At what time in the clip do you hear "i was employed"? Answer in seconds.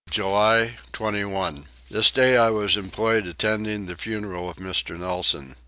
2.35-3.27